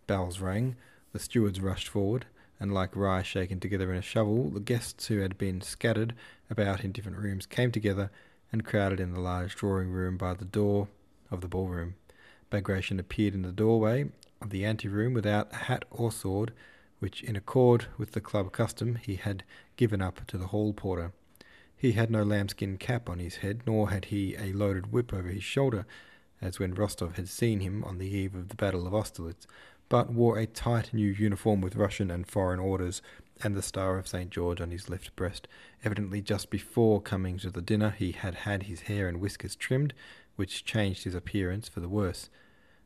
Bells 0.06 0.38
rang. 0.38 0.76
The 1.12 1.18
stewards 1.18 1.60
rushed 1.60 1.88
forward, 1.88 2.26
and 2.60 2.72
like 2.72 2.94
rye 2.94 3.22
shaken 3.22 3.58
together 3.58 3.90
in 3.90 3.98
a 3.98 4.02
shovel, 4.02 4.50
the 4.50 4.60
guests 4.60 5.06
who 5.06 5.18
had 5.18 5.36
been 5.36 5.60
scattered 5.60 6.14
about 6.50 6.84
in 6.84 6.92
different 6.92 7.18
rooms 7.18 7.46
came 7.46 7.72
together 7.72 8.10
and 8.52 8.64
crowded 8.64 9.00
in 9.00 9.12
the 9.12 9.20
large 9.20 9.54
drawing 9.56 9.90
room 9.90 10.16
by 10.16 10.34
the 10.34 10.44
door 10.44 10.88
of 11.30 11.40
the 11.40 11.48
ballroom. 11.48 11.94
Bagration 12.50 13.00
appeared 13.00 13.34
in 13.34 13.42
the 13.42 13.52
doorway 13.52 14.10
of 14.40 14.50
the 14.50 14.64
anteroom 14.64 15.14
without 15.14 15.52
a 15.52 15.56
hat 15.56 15.84
or 15.90 16.12
sword, 16.12 16.52
which, 17.00 17.22
in 17.22 17.34
accord 17.34 17.86
with 17.98 18.12
the 18.12 18.20
club 18.20 18.52
custom, 18.52 18.96
he 18.96 19.16
had 19.16 19.42
given 19.76 20.00
up 20.00 20.26
to 20.26 20.38
the 20.38 20.48
hall 20.48 20.72
porter. 20.72 21.12
He 21.76 21.92
had 21.92 22.10
no 22.10 22.22
lambskin 22.22 22.78
cap 22.78 23.10
on 23.10 23.18
his 23.18 23.36
head, 23.36 23.62
nor 23.66 23.90
had 23.90 24.06
he 24.06 24.36
a 24.36 24.52
loaded 24.52 24.92
whip 24.92 25.12
over 25.12 25.28
his 25.28 25.42
shoulder, 25.44 25.86
as 26.40 26.58
when 26.58 26.74
Rostov 26.74 27.16
had 27.16 27.28
seen 27.28 27.60
him 27.60 27.82
on 27.84 27.98
the 27.98 28.08
eve 28.08 28.34
of 28.34 28.48
the 28.48 28.54
Battle 28.54 28.86
of 28.86 28.94
Austerlitz, 28.94 29.46
but 29.88 30.12
wore 30.12 30.38
a 30.38 30.46
tight 30.46 30.94
new 30.94 31.10
uniform 31.10 31.60
with 31.60 31.76
Russian 31.76 32.10
and 32.10 32.26
foreign 32.26 32.60
orders, 32.60 33.02
and 33.42 33.54
the 33.54 33.62
star 33.62 33.98
of 33.98 34.06
St. 34.06 34.30
George 34.30 34.60
on 34.60 34.70
his 34.70 34.88
left 34.88 35.14
breast. 35.16 35.48
Evidently, 35.84 36.20
just 36.20 36.50
before 36.50 37.00
coming 37.00 37.38
to 37.38 37.50
the 37.50 37.62
dinner, 37.62 37.90
he 37.90 38.12
had 38.12 38.34
had 38.34 38.64
his 38.64 38.82
hair 38.82 39.08
and 39.08 39.20
whiskers 39.20 39.56
trimmed, 39.56 39.94
which 40.36 40.64
changed 40.64 41.04
his 41.04 41.14
appearance 41.14 41.68
for 41.68 41.80
the 41.80 41.88
worse. 41.88 42.30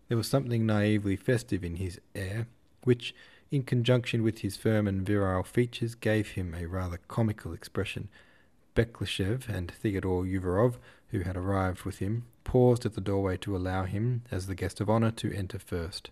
There 0.09 0.17
was 0.17 0.29
something 0.29 0.65
naively 0.65 1.17
festive 1.17 1.65
in 1.65 1.77
his 1.77 2.01
air, 2.15 2.47
which, 2.85 3.15
in 3.51 3.63
conjunction 3.63 4.23
with 4.23 4.39
his 4.39 4.57
firm 4.57 4.89
and 4.89 5.07
virile 5.07 5.43
features, 5.43 5.95
gave 5.95 6.31
him 6.31 6.55
a 6.55 6.67
rather 6.67 6.99
comical 7.09 7.53
expression. 7.53 8.09
Bekleshev 8.75 9.49
and 9.49 9.71
Theodore 9.71 10.25
Uvarov, 10.25 10.77
who 11.09 11.21
had 11.21 11.37
arrived 11.37 11.83
with 11.83 11.99
him, 11.99 12.25
paused 12.45 12.87
at 12.87 12.95
the 12.95 13.01
doorway 13.01 13.37
to 13.39 13.57
allow 13.57 13.85
him, 13.85 14.23
as 14.31 14.47
the 14.47 14.55
guest 14.55 14.81
of 14.81 14.89
honour, 14.89 15.11
to 15.13 15.33
enter 15.33 15.59
first. 15.59 16.11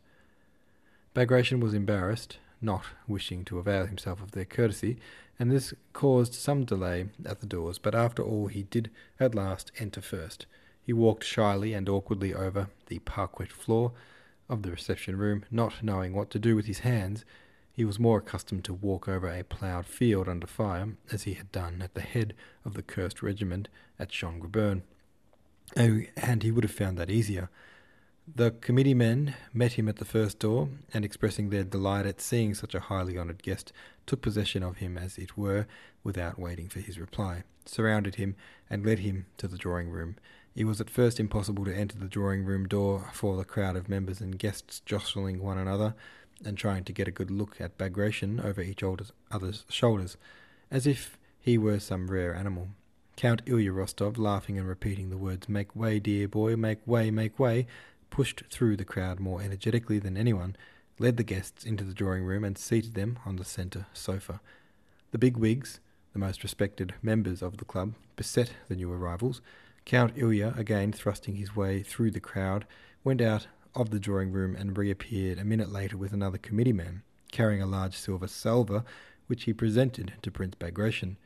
Bagration 1.15 1.61
was 1.61 1.73
embarrassed, 1.73 2.39
not 2.67 2.85
wishing 3.09 3.47
to 3.47 3.59
avail 3.59 3.87
himself 3.87 4.21
of 4.21 4.33
their 4.33 4.45
courtesy, 4.45 4.99
and 5.39 5.51
this 5.51 5.73
caused 5.95 6.35
some 6.35 6.65
delay 6.65 7.07
at 7.25 7.41
the 7.41 7.47
doors, 7.47 7.79
but 7.79 7.95
after 7.95 8.23
all 8.23 8.49
he 8.49 8.65
did 8.65 8.91
at 9.19 9.35
last 9.35 9.73
enter 9.79 10.03
first. 10.03 10.45
He 10.83 10.93
walked 10.93 11.25
shyly 11.25 11.73
and 11.73 11.89
awkwardly 11.89 12.35
over 12.35 12.69
the 12.89 12.99
parquet 12.99 13.47
floor, 13.47 13.93
of 14.49 14.63
the 14.63 14.71
reception 14.71 15.17
room, 15.17 15.45
not 15.51 15.83
knowing 15.83 16.13
what 16.13 16.31
to 16.31 16.39
do 16.39 16.55
with 16.55 16.67
his 16.67 16.81
hands. 16.81 17.25
He 17.73 17.85
was 17.85 17.99
more 17.99 18.19
accustomed 18.19 18.65
to 18.65 18.75
walk 18.75 19.09
over 19.09 19.29
a 19.29 19.43
ploughed 19.43 19.87
field 19.87 20.29
under 20.29 20.47
fire, 20.47 20.91
as 21.11 21.25
he 21.25 21.35
had 21.35 21.51
done 21.53 21.83
at 21.83 21.95
the 21.95 22.01
head 22.01 22.35
of 22.65 22.75
the 22.75 22.83
Kursk 22.83 23.23
regiment 23.23 23.69
at 23.99 24.11
Schongrabern, 24.11 24.83
oh, 25.77 26.03
and 26.17 26.43
he 26.43 26.51
would 26.51 26.65
have 26.65 26.73
found 26.73 26.97
that 26.99 27.11
easier. 27.11 27.51
The 28.35 28.51
committee 28.51 28.95
men 28.95 29.37
met 29.55 29.75
him 29.75 29.89
at 29.89 29.97
the 29.97 30.05
first 30.05 30.41
door, 30.41 30.69
and 30.93 31.05
expressing 31.05 31.51
their 31.51 31.63
delight 31.63 32.07
at 32.07 32.21
seeing 32.21 32.55
such 32.55 32.75
a 32.75 32.81
highly 32.81 33.17
honoured 33.17 33.43
guest, 33.43 33.73
took 34.05 34.21
possession 34.21 34.65
of 34.65 34.79
him, 34.79 34.99
as 34.99 35.17
it 35.17 35.37
were, 35.37 35.67
without 36.03 36.39
waiting 36.39 36.69
for 36.69 36.81
his 36.81 36.99
reply, 36.99 37.45
surrounded 37.65 38.17
him, 38.17 38.35
and 38.69 38.85
led 38.85 38.99
him 38.99 39.27
to 39.39 39.47
the 39.47 39.57
drawing 39.57 39.91
room. 39.91 40.17
It 40.57 40.65
was 40.65 40.81
at 40.81 40.91
first 40.91 41.21
impossible 41.21 41.65
to 41.67 41.77
enter 41.77 41.99
the 41.99 42.09
drawing 42.09 42.45
room 42.45 42.67
door 42.67 43.11
for 43.13 43.37
the 43.37 43.45
crowd 43.45 43.77
of 43.77 43.89
members 43.89 44.21
and 44.21 44.39
guests 44.39 44.81
jostling 44.85 45.41
one 45.41 45.59
another 45.59 45.95
and 46.45 46.59
trying 46.59 46.83
to 46.85 46.93
get 46.93 47.09
a 47.09 47.13
good 47.13 47.31
look 47.31 47.61
at 47.61 47.79
Bagration 47.79 48.41
over 48.41 48.61
each 48.61 48.83
other's 48.83 49.65
shoulders, 49.69 50.17
as 50.71 50.87
if 50.87 51.17
he 51.39 51.57
were 51.57 51.79
some 51.79 52.11
rare 52.11 52.35
animal. 52.35 52.71
Count 53.17 53.41
Ilya 53.47 53.73
Rostov, 53.73 54.19
laughing 54.19 54.59
and 54.59 54.69
repeating 54.69 55.11
the 55.11 55.17
words, 55.17 55.49
Make 55.49 55.75
way, 55.75 55.99
dear 56.01 56.29
boy, 56.29 56.57
make 56.57 56.87
way, 56.87 57.11
make 57.11 57.39
way, 57.39 57.67
pushed 58.11 58.43
through 58.51 58.77
the 58.77 58.85
crowd 58.85 59.21
more 59.21 59.43
energetically 59.43 59.99
than 59.99 60.17
anyone, 60.17 60.57
led 60.99 61.17
the 61.17 61.23
guests 61.23 61.65
into 61.65 61.85
the 61.85 61.95
drawing 61.95 62.25
room 62.25 62.45
and 62.45 62.57
seated 62.57 62.95
them 62.95 63.19
on 63.25 63.37
the 63.37 63.45
centre 63.45 63.87
sofa. 63.93 64.41
The 65.11 65.19
big 65.19 65.37
wigs, 65.37 65.81
the 66.13 66.19
most 66.19 66.43
respected 66.43 66.95
members 67.03 67.43
of 67.43 67.59
the 67.59 67.65
club, 67.65 67.95
beset 68.17 68.53
the 68.69 68.77
new 68.77 68.93
arrivals, 68.93 69.41
Count 69.85 70.15
Ilya, 70.17 70.55
again 70.57 70.93
thrusting 70.93 71.37
his 71.37 71.55
way 71.55 71.83
through 71.83 72.11
the 72.11 72.21
crowd, 72.21 72.67
went 73.05 73.21
out 73.21 73.47
of 73.75 73.91
the 73.91 74.01
drawing 74.01 74.33
room 74.33 74.57
and 74.57 74.77
reappeared 74.77 75.39
a 75.39 75.45
minute 75.45 75.71
later 75.71 75.97
with 75.97 76.13
another 76.13 76.39
committee 76.39 76.73
man, 76.73 77.03
carrying 77.31 77.63
a 77.63 77.67
large 77.67 77.95
silver 77.95 78.27
salver, 78.27 78.83
which 79.29 79.45
he 79.45 79.53
presented 79.53 80.15
to 80.23 80.31
Prince 80.31 80.57
Bagration. 80.57 81.19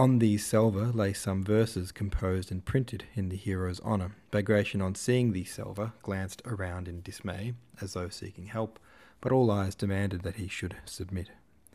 On 0.00 0.20
the 0.20 0.38
salver 0.38 0.92
lay 0.92 1.12
some 1.12 1.42
verses 1.42 1.90
composed 1.90 2.52
and 2.52 2.64
printed 2.64 3.06
in 3.16 3.30
the 3.30 3.36
hero's 3.36 3.80
honour. 3.80 4.12
Bagration, 4.30 4.80
on 4.80 4.94
seeing 4.94 5.32
the 5.32 5.42
salver, 5.42 5.92
glanced 6.02 6.40
around 6.44 6.86
in 6.86 7.02
dismay, 7.02 7.54
as 7.80 7.94
though 7.94 8.08
seeking 8.08 8.46
help, 8.46 8.78
but 9.20 9.32
all 9.32 9.50
eyes 9.50 9.74
demanded 9.74 10.22
that 10.22 10.36
he 10.36 10.46
should 10.46 10.76
submit. 10.84 11.30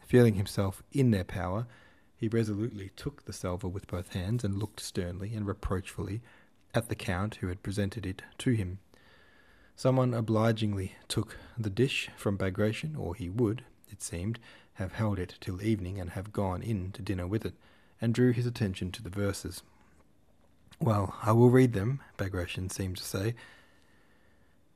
Feeling 0.06 0.36
himself 0.36 0.82
in 0.94 1.12
their 1.12 1.26
power, 1.26 1.68
he 2.16 2.30
resolutely 2.30 2.92
took 2.96 3.26
the 3.26 3.34
salver 3.34 3.68
with 3.68 3.88
both 3.88 4.14
hands 4.14 4.46
and 4.46 4.58
looked 4.58 4.80
sternly 4.80 5.34
and 5.36 5.46
reproachfully 5.46 6.22
at 6.74 6.88
the 6.88 6.96
count 6.96 7.36
who 7.36 7.48
had 7.48 7.62
presented 7.62 8.06
it 8.06 8.22
to 8.38 8.52
him. 8.52 8.80
Someone 9.76 10.14
obligingly 10.14 10.96
took 11.10 11.38
the 11.58 11.70
dish 11.70 12.10
from 12.16 12.38
Bagration, 12.38 12.96
or 12.96 13.16
he 13.16 13.30
would, 13.30 13.66
it 13.92 14.02
seemed, 14.02 14.40
have 14.76 14.94
held 14.94 15.20
it 15.20 15.36
till 15.42 15.62
evening 15.62 16.00
and 16.00 16.12
have 16.12 16.32
gone 16.32 16.62
in 16.62 16.94
to 16.94 17.02
dinner 17.02 17.28
with 17.28 17.46
it, 17.46 17.56
and 18.04 18.14
drew 18.14 18.34
his 18.34 18.46
attention 18.46 18.92
to 18.92 19.02
the 19.02 19.10
verses. 19.10 19.64
Well, 20.82 21.16
I 21.24 21.32
will 21.32 21.50
read 21.50 21.72
them, 21.72 22.02
Bagration 22.18 22.70
seemed 22.70 22.98
to 22.98 23.04
say, 23.04 23.34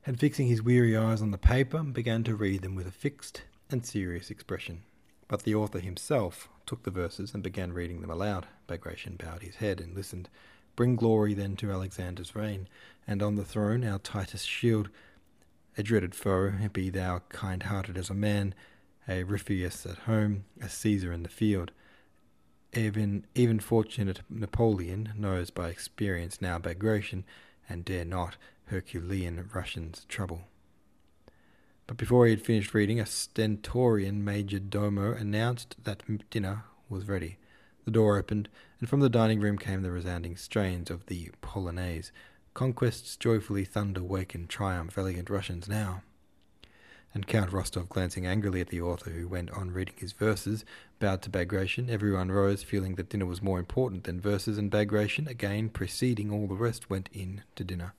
and 0.05 0.17
fixing 0.17 0.48
his 0.48 0.63
weary 0.63 0.96
eyes 0.96 1.22
on 1.22 1.31
the 1.31 1.38
paper, 1.38 1.84
began 1.84 2.24
to 2.24 2.38
read 2.38 2.62
them 2.62 2.74
with 2.74 2.88
a 2.88 2.91
fixed 2.91 3.41
and 3.69 3.86
serious 3.86 4.31
expression. 4.31 4.84
But 5.27 5.43
the 5.43 5.55
author 5.55 5.79
himself 5.79 6.48
took 6.65 6.84
the 6.84 6.89
verses 6.89 7.34
and 7.34 7.43
began 7.43 7.74
reading 7.74 8.00
them 8.00 8.10
aloud. 8.10 8.48
Bagration 8.65 9.17
bowed 9.17 9.41
his 9.41 9.55
head 9.55 9.81
and 9.81 9.93
listened. 9.93 10.29
Bring 10.77 10.96
glory 10.96 11.34
then 11.34 11.57
to 11.57 11.69
Alexander's 11.69 12.34
reign, 12.34 12.69
and 13.05 13.22
on 13.22 13.36
the 13.36 13.43
throne 13.43 13.84
our 13.84 14.00
Titus 14.00 14.43
shield. 14.43 14.88
A 15.77 15.84
dreaded 15.84 16.15
foe, 16.15 16.53
be 16.72 16.89
thou 16.89 17.24
kind 17.27 17.63
hearted 17.63 17.98
as 17.98 18.10
a 18.10 18.13
man, 18.13 18.55
a 19.05 19.24
Ripheus 19.24 19.86
at 19.86 19.98
home, 20.00 20.46
a 20.62 20.69
Caesar 20.69 21.12
in 21.12 21.24
the 21.24 21.29
field. 21.29 21.74
Even 22.74 23.26
even 23.34 23.60
fortunate 23.60 24.22
Napoleon 24.30 25.14
knows 25.16 25.50
by 25.50 25.70
experience 25.70 26.42
now 26.42 26.60
Bagration, 26.60 27.24
and 27.70 27.86
dare 27.86 28.06
not 28.06 28.38
Herculean 28.66 29.50
Russians 29.54 30.06
trouble. 30.10 30.42
But 31.88 31.98
before 31.98 32.26
he 32.26 32.32
had 32.32 32.42
finished 32.42 32.74
reading, 32.74 33.00
a 33.00 33.06
stentorian 33.06 34.24
major 34.24 34.60
domo 34.60 35.14
announced 35.14 35.78
that 35.86 36.04
dinner 36.30 36.66
was 36.90 37.08
ready. 37.08 37.38
The 37.86 37.92
door 37.92 38.18
opened, 38.18 38.50
and 38.80 38.90
from 38.90 39.00
the 39.00 39.10
dining 39.10 39.40
room 39.40 39.58
came 39.58 39.82
the 39.82 39.92
resounding 39.92 40.36
strains 40.36 40.92
of 40.92 41.06
the 41.06 41.32
Polonaise. 41.42 42.12
Conquest's 42.54 43.16
joyfully 43.16 43.64
thunder 43.64 44.02
wake 44.02 44.10
wakened 44.10 44.50
triumph, 44.50 44.98
elegant 44.98 45.30
Russians 45.30 45.70
now. 45.70 46.02
And 47.14 47.26
Count 47.26 47.52
Rostov, 47.52 47.90
glancing 47.90 48.28
angrily 48.28 48.62
at 48.62 48.68
the 48.68 48.82
author, 48.82 49.10
who 49.10 49.28
went 49.28 49.50
on 49.50 49.72
reading 49.72 49.96
his 49.98 50.12
verses, 50.12 50.64
bowed 51.00 51.24
to 51.24 51.32
Bagration. 51.32 51.90
Everyone 51.90 52.32
rose, 52.32 52.62
feeling 52.62 52.94
that 52.96 53.10
dinner 53.10 53.26
was 53.26 53.42
more 53.42 53.58
important 53.58 54.04
than 54.04 54.22
verses, 54.22 54.60
and 54.60 54.70
Bagration, 54.70 55.28
again 55.28 55.70
preceding 55.70 56.32
all 56.32 56.46
the 56.46 56.54
rest, 56.54 56.92
went 56.92 57.10
in 57.12 57.42
to 57.56 57.64
dinner. 57.64 57.94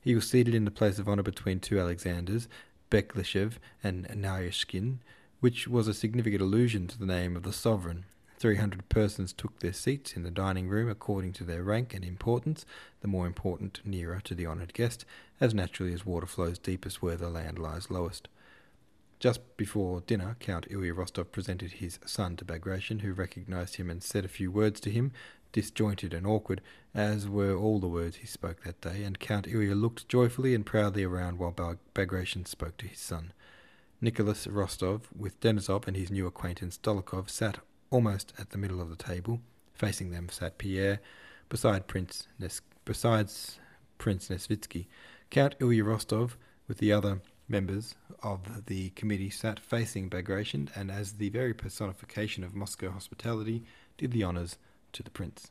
He 0.00 0.14
was 0.14 0.28
seated 0.28 0.56
in 0.56 0.64
the 0.64 0.72
place 0.72 0.98
of 0.98 1.08
honour 1.08 1.22
between 1.22 1.60
two 1.60 1.78
Alexanders, 1.78 2.48
Bekleshev 2.90 3.54
and 3.84 4.08
Naryshkin, 4.08 4.98
which 5.38 5.68
was 5.68 5.86
a 5.86 5.94
significant 5.94 6.42
allusion 6.42 6.88
to 6.88 6.98
the 6.98 7.06
name 7.06 7.36
of 7.36 7.44
the 7.44 7.52
sovereign. 7.52 8.06
Three 8.38 8.56
hundred 8.56 8.88
persons 8.88 9.32
took 9.32 9.60
their 9.60 9.72
seats 9.72 10.14
in 10.14 10.22
the 10.22 10.30
dining 10.30 10.68
room 10.68 10.88
according 10.88 11.32
to 11.34 11.44
their 11.44 11.62
rank 11.62 11.92
and 11.94 12.04
importance, 12.04 12.64
the 13.02 13.08
more 13.08 13.26
important 13.26 13.80
nearer 13.84 14.20
to 14.24 14.34
the 14.34 14.46
honoured 14.46 14.74
guest, 14.74 15.04
as 15.40 15.54
naturally 15.54 15.92
as 15.92 16.06
water 16.06 16.26
flows 16.26 16.58
deepest 16.58 17.02
where 17.02 17.16
the 17.16 17.28
land 17.28 17.58
lies 17.58 17.90
lowest. 17.90 18.28
Just 19.18 19.56
before 19.56 20.00
dinner, 20.02 20.36
Count 20.38 20.66
Ilya 20.70 20.94
Rostov 20.94 21.32
presented 21.32 21.72
his 21.72 21.98
son 22.06 22.36
to 22.36 22.44
Bagration, 22.44 23.00
who 23.00 23.12
recognized 23.12 23.76
him 23.76 23.90
and 23.90 24.02
said 24.02 24.24
a 24.24 24.28
few 24.28 24.50
words 24.52 24.80
to 24.80 24.90
him, 24.90 25.12
disjointed 25.50 26.14
and 26.14 26.26
awkward, 26.26 26.60
as 26.94 27.28
were 27.28 27.56
all 27.56 27.80
the 27.80 27.88
words 27.88 28.16
he 28.16 28.26
spoke 28.26 28.62
that 28.62 28.80
day, 28.80 29.02
and 29.02 29.18
Count 29.18 29.48
Ilya 29.48 29.74
looked 29.74 30.08
joyfully 30.08 30.54
and 30.54 30.64
proudly 30.64 31.02
around 31.02 31.38
while 31.38 31.78
Bagration 31.94 32.46
spoke 32.46 32.76
to 32.76 32.86
his 32.86 33.00
son. 33.00 33.32
Nicholas 34.00 34.46
Rostov, 34.46 35.08
with 35.16 35.40
Denisov 35.40 35.88
and 35.88 35.96
his 35.96 36.12
new 36.12 36.26
acquaintance 36.28 36.78
Dolokhov, 36.78 37.28
sat 37.28 37.58
almost 37.90 38.32
at 38.38 38.50
the 38.50 38.58
middle 38.58 38.80
of 38.80 38.90
the 38.90 38.96
table. 38.96 39.40
Facing 39.74 40.10
them 40.10 40.28
sat 40.28 40.58
Pierre, 40.58 41.00
beside 41.48 41.88
Prince 41.88 42.28
Nes- 42.38 42.60
besides 42.84 43.58
Prince 43.96 44.28
Nesvitsky. 44.28 44.86
Count 45.30 45.56
Ilya 45.58 45.82
Rostov, 45.82 46.36
with 46.68 46.78
the 46.78 46.92
other 46.92 47.20
members 47.48 47.94
of 48.22 48.66
the 48.66 48.90
committee, 48.90 49.30
sat 49.30 49.58
facing 49.58 50.08
Bagration, 50.08 50.70
and 50.74 50.90
as 50.90 51.14
the 51.14 51.30
very 51.30 51.54
personification 51.54 52.44
of 52.44 52.54
Moscow 52.54 52.90
hospitality, 52.90 53.64
did 53.96 54.12
the 54.12 54.24
honours 54.24 54.58
to 54.92 55.02
the 55.02 55.10
prince. 55.10 55.50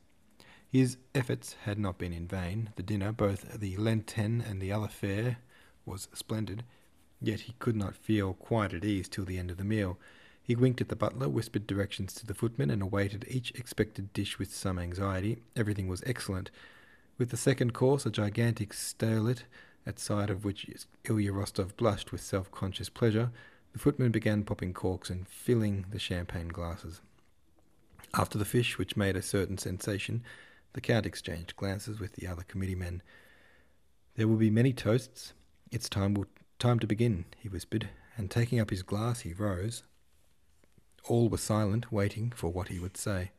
His 0.70 0.98
efforts 1.16 1.56
had 1.64 1.80
not 1.80 1.98
been 1.98 2.14
in 2.14 2.28
vain. 2.28 2.72
The 2.76 2.84
dinner, 2.84 3.12
both 3.12 3.60
the 3.60 3.78
Lenten 3.78 4.42
and 4.42 4.62
the 4.62 4.72
other 4.72 4.88
fare, 4.88 5.38
was 5.86 6.10
splendid, 6.14 6.64
yet 7.22 7.42
he 7.42 7.56
could 7.60 7.76
not 7.76 7.96
feel 7.96 8.34
quite 8.34 8.74
at 8.74 8.86
ease 8.86 9.08
till 9.08 9.26
the 9.26 9.38
end 9.38 9.50
of 9.50 9.58
the 9.58 9.64
meal. 9.64 9.98
He 10.42 10.56
winked 10.56 10.82
at 10.82 10.90
the 10.90 10.96
butler, 10.96 11.28
whispered 11.28 11.68
directions 11.68 12.14
to 12.16 12.26
the 12.26 12.34
footman, 12.34 12.70
and 12.70 12.82
awaited 12.82 13.26
each 13.28 13.52
expected 13.52 14.14
dish 14.14 14.38
with 14.38 14.54
some 14.54 14.78
anxiety. 14.78 15.38
Everything 15.56 15.88
was 15.88 16.04
excellent. 16.06 16.52
With 17.18 17.32
the 17.32 17.38
second 17.38 17.74
course, 17.74 18.06
a 18.06 18.12
gigantic 18.12 18.74
sterlet, 18.74 19.44
at 19.88 20.00
sight 20.00 20.30
of 20.30 20.44
which 20.44 20.70
Ilya 21.06 21.32
Rostov 21.32 21.78
blushed 21.78 22.12
with 22.12 22.22
self 22.22 22.52
conscious 22.52 22.90
pleasure, 22.90 23.32
the 23.72 23.80
footman 23.80 24.12
began 24.12 24.44
popping 24.44 24.74
corks 24.74 25.10
and 25.10 25.28
filling 25.28 25.86
the 25.90 26.00
champagne 26.00 26.50
glasses. 26.50 27.02
After 28.14 28.38
the 28.38 28.46
fish, 28.46 28.78
which 28.78 28.98
made 28.98 29.16
a 29.16 29.22
certain 29.22 29.58
sensation, 29.58 30.24
the 30.74 30.82
Count 30.82 31.06
exchanged 31.06 31.56
glances 31.56 32.00
with 32.00 32.14
the 32.14 32.28
other 32.28 32.44
committee 32.44 32.76
men. 32.76 33.02
There 34.16 34.28
will 34.28 34.36
be 34.36 34.50
many 34.50 34.74
toasts. 34.74 35.34
It's 35.72 35.90
time, 35.90 36.14
will, 36.14 36.26
time 36.60 36.80
to 36.80 36.88
begin, 36.88 37.26
he 37.38 37.50
whispered, 37.50 37.90
and 38.18 38.30
taking 38.30 38.60
up 38.60 38.70
his 38.70 38.84
glass, 38.84 39.22
he 39.22 39.34
rose. 39.34 39.84
All 41.06 41.30
were 41.30 41.38
silent, 41.38 41.92
waiting 41.92 42.32
for 42.32 42.50
what 42.52 42.68
he 42.68 42.80
would 42.80 42.98
say. 42.98 43.32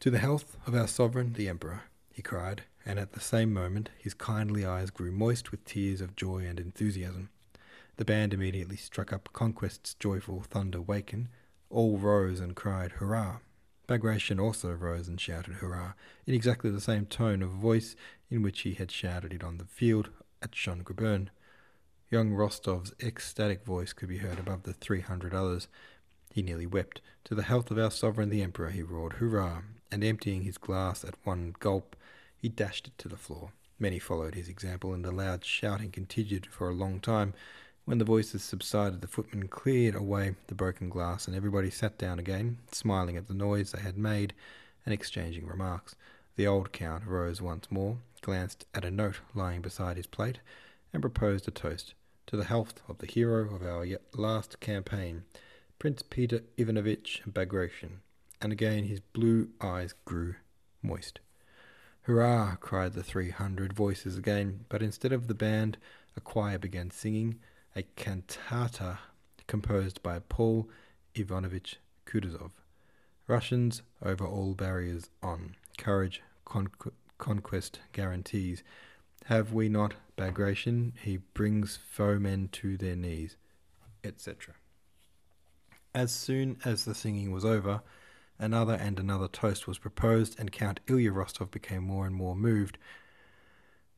To 0.00 0.10
the 0.10 0.18
health 0.18 0.56
of 0.66 0.74
our 0.74 0.88
sovereign, 0.88 1.34
the 1.34 1.48
Emperor, 1.48 1.82
he 2.16 2.22
cried, 2.22 2.62
and 2.86 2.98
at 2.98 3.12
the 3.12 3.20
same 3.20 3.52
moment 3.52 3.90
his 3.98 4.14
kindly 4.14 4.64
eyes 4.64 4.88
grew 4.88 5.12
moist 5.12 5.50
with 5.50 5.62
tears 5.66 6.00
of 6.00 6.16
joy 6.16 6.46
and 6.46 6.58
enthusiasm. 6.58 7.28
The 7.98 8.06
band 8.06 8.32
immediately 8.32 8.76
struck 8.76 9.12
up 9.12 9.28
Conquest's 9.34 9.92
joyful 9.92 10.40
thunder 10.40 10.80
waken. 10.80 11.28
All 11.68 11.98
rose 11.98 12.40
and 12.40 12.56
cried, 12.56 12.92
Hurrah! 12.92 13.40
Bagration 13.86 14.40
also 14.40 14.72
rose 14.72 15.08
and 15.08 15.20
shouted 15.20 15.56
hurrah, 15.56 15.92
in 16.26 16.32
exactly 16.32 16.70
the 16.70 16.80
same 16.80 17.04
tone 17.04 17.42
of 17.42 17.50
voice 17.50 17.94
in 18.30 18.40
which 18.40 18.60
he 18.60 18.72
had 18.72 18.90
shouted 18.90 19.34
it 19.34 19.44
on 19.44 19.58
the 19.58 19.66
field 19.66 20.08
at 20.40 20.52
Schongrabern. 20.52 21.28
Young 22.10 22.32
Rostov's 22.32 22.94
ecstatic 22.98 23.62
voice 23.62 23.92
could 23.92 24.08
be 24.08 24.18
heard 24.18 24.38
above 24.38 24.62
the 24.62 24.72
three 24.72 25.02
hundred 25.02 25.34
others. 25.34 25.68
He 26.32 26.42
nearly 26.42 26.66
wept. 26.66 27.02
To 27.24 27.34
the 27.34 27.42
health 27.42 27.70
of 27.70 27.78
our 27.78 27.90
sovereign 27.90 28.30
the 28.30 28.42
Emperor, 28.42 28.70
he 28.70 28.82
roared, 28.82 29.14
hurrah! 29.14 29.60
And 29.92 30.02
emptying 30.02 30.42
his 30.42 30.58
glass 30.58 31.04
at 31.04 31.14
one 31.24 31.54
gulp, 31.60 31.94
he 32.46 32.50
dashed 32.50 32.86
it 32.86 32.96
to 32.96 33.08
the 33.08 33.16
floor. 33.16 33.50
Many 33.76 33.98
followed 33.98 34.36
his 34.36 34.48
example, 34.48 34.94
and 34.94 35.04
the 35.04 35.10
loud 35.10 35.44
shouting 35.44 35.90
continued 35.90 36.46
for 36.46 36.68
a 36.68 36.74
long 36.74 37.00
time. 37.00 37.34
When 37.86 37.98
the 37.98 38.04
voices 38.04 38.44
subsided, 38.44 39.00
the 39.00 39.08
footman 39.08 39.48
cleared 39.48 39.96
away 39.96 40.36
the 40.46 40.54
broken 40.54 40.88
glass, 40.88 41.26
and 41.26 41.34
everybody 41.34 41.70
sat 41.70 41.98
down 41.98 42.20
again, 42.20 42.58
smiling 42.70 43.16
at 43.16 43.26
the 43.26 43.34
noise 43.34 43.72
they 43.72 43.82
had 43.82 43.98
made 43.98 44.32
and 44.84 44.94
exchanging 44.94 45.44
remarks. 45.44 45.96
The 46.36 46.46
old 46.46 46.70
count 46.70 47.04
rose 47.04 47.42
once 47.42 47.68
more, 47.68 47.98
glanced 48.20 48.64
at 48.72 48.84
a 48.84 48.92
note 48.92 49.18
lying 49.34 49.60
beside 49.60 49.96
his 49.96 50.06
plate, 50.06 50.38
and 50.92 51.02
proposed 51.02 51.48
a 51.48 51.50
toast 51.50 51.94
to 52.28 52.36
the 52.36 52.44
health 52.44 52.80
of 52.88 52.98
the 52.98 53.08
hero 53.08 53.52
of 53.52 53.64
our 53.64 53.84
last 54.14 54.60
campaign, 54.60 55.24
Prince 55.80 56.02
Peter 56.02 56.42
Ivanovitch 56.56 57.22
Bagration, 57.26 58.02
and 58.40 58.52
again 58.52 58.84
his 58.84 59.00
blue 59.00 59.48
eyes 59.60 59.94
grew 60.04 60.36
moist. 60.80 61.18
Hurrah! 62.06 62.54
cried 62.60 62.92
the 62.92 63.02
three 63.02 63.30
hundred 63.30 63.72
voices 63.72 64.16
again, 64.16 64.64
but 64.68 64.80
instead 64.80 65.10
of 65.10 65.26
the 65.26 65.34
band, 65.34 65.76
a 66.16 66.20
choir 66.20 66.56
began 66.56 66.92
singing 66.92 67.40
a 67.74 67.82
cantata 67.82 69.00
composed 69.48 70.00
by 70.04 70.20
Paul 70.20 70.68
Ivanovich 71.16 71.80
Kutuzov. 72.06 72.52
Russians 73.26 73.82
over 74.00 74.24
all 74.24 74.54
barriers 74.54 75.10
on, 75.20 75.56
courage, 75.78 76.22
con- 76.44 76.68
conquest 77.18 77.80
guarantees. 77.90 78.62
Have 79.24 79.52
we 79.52 79.68
not 79.68 79.94
Bagration? 80.14 80.92
He 81.02 81.16
brings 81.16 81.80
foemen 81.90 82.50
to 82.52 82.76
their 82.76 82.94
knees, 82.94 83.34
etc. 84.04 84.54
As 85.92 86.12
soon 86.12 86.58
as 86.64 86.84
the 86.84 86.94
singing 86.94 87.32
was 87.32 87.44
over, 87.44 87.82
another 88.38 88.74
and 88.74 88.98
another 88.98 89.28
toast 89.28 89.66
was 89.66 89.78
proposed, 89.78 90.38
and 90.38 90.52
Count 90.52 90.80
Ilya 90.86 91.12
Rostov 91.12 91.50
became 91.50 91.82
more 91.82 92.06
and 92.06 92.14
more 92.14 92.36
moved. 92.36 92.78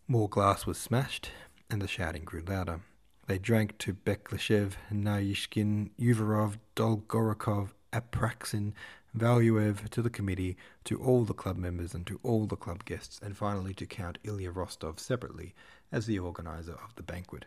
More 0.06 0.28
glass 0.28 0.66
was 0.66 0.78
smashed, 0.78 1.30
and 1.70 1.82
the 1.82 1.88
shouting 1.88 2.24
grew 2.24 2.42
louder. 2.46 2.80
They 3.26 3.38
drank 3.38 3.76
to 3.78 3.92
Bekleshev, 3.92 4.72
Naryshkin, 4.90 5.90
Uvarov, 6.00 6.58
Dolgorukov, 6.74 7.70
Apraxin, 7.92 8.72
Valuev, 9.16 9.88
to 9.90 10.00
the 10.00 10.10
committee, 10.10 10.56
to 10.84 10.98
all 10.98 11.24
the 11.24 11.34
club 11.34 11.56
members 11.56 11.92
and 11.92 12.06
to 12.06 12.18
all 12.22 12.46
the 12.46 12.56
club 12.56 12.84
guests, 12.84 13.20
and 13.22 13.36
finally 13.36 13.74
to 13.74 13.86
Count 13.86 14.18
Ilya 14.24 14.50
Rostov 14.50 14.98
separately 14.98 15.54
as 15.92 16.06
the 16.06 16.18
organizer 16.18 16.78
of 16.84 16.94
the 16.96 17.02
banquet. 17.02 17.44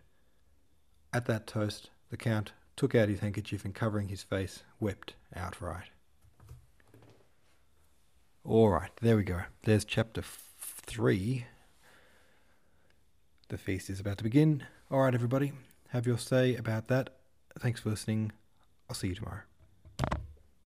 At 1.14 1.26
that 1.26 1.48
toast, 1.48 1.90
the 2.10 2.18
Count 2.18 2.54
took 2.76 2.96
out 2.96 3.10
his 3.10 3.20
handkerchief 3.20 3.66
and 3.66 3.74
covering 3.74 4.10
his 4.10 4.24
face, 4.24 4.64
wept 4.80 5.16
outright. 5.36 5.90
All 8.44 8.70
right, 8.70 8.90
there 9.02 9.18
we 9.18 9.24
go. 9.24 9.42
There's 9.64 9.86
chapter 9.86 10.22
f- 10.22 10.44
three. 10.58 11.46
The 13.50 13.58
feast 13.58 13.90
is 13.90 14.00
about 14.00 14.18
to 14.18 14.24
begin. 14.24 14.64
All 14.90 15.02
right, 15.02 15.14
everybody, 15.14 15.52
have 15.90 16.08
your 16.08 16.18
say 16.18 16.56
about 16.56 16.88
that. 16.88 17.18
Thanks 17.60 17.82
for 17.82 17.90
listening. 17.90 18.32
I'll 18.90 18.96
see 18.96 19.10
you 19.10 19.16
tomorrow. 19.16 19.42